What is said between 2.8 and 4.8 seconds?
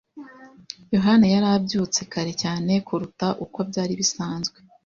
kuruta uko byari bisanzwe.